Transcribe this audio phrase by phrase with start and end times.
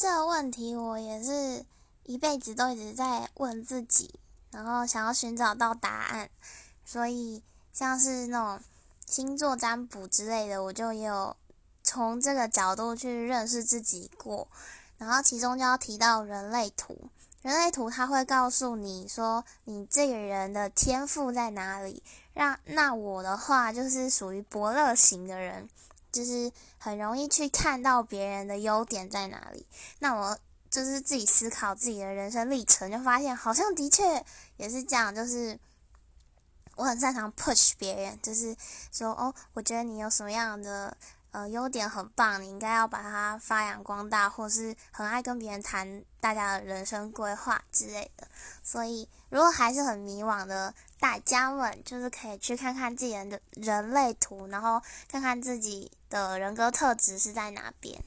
[0.00, 1.62] 这个问题我也是
[2.04, 4.18] 一辈子都一直在问自己，
[4.50, 6.30] 然后想要寻找到答案。
[6.86, 8.64] 所以像是那种
[9.06, 11.36] 星座占卜之类的，我就也有
[11.82, 14.48] 从这个角度去认识自己过。
[14.96, 16.96] 然后其中就要提到人类图，
[17.42, 22.02] 人类图它会告诉你说你这个人的天赋在哪里。
[22.32, 25.68] 让那我的话就是属于伯乐型的人。
[26.10, 29.66] 就是很容易去看到别人的优点在哪里。
[29.98, 30.38] 那我
[30.70, 34.24] 就是自己思考自己的人生历程，就发现好像的确
[34.56, 35.14] 也是这样。
[35.14, 35.58] 就是
[36.76, 38.56] 我很擅长 push 别人，就是
[38.92, 40.96] 说哦，我觉得你有什么样的
[41.30, 48.28] 呃优点很棒，你应该要把它发扬光大，或是很爱跟别人谈大家的人生规划之类的。
[48.62, 50.74] 所以如果还是很迷惘的。
[51.00, 58.04] 大家们就是可以去看看自己的人类图，然后看看自己的人格特质是在哪边。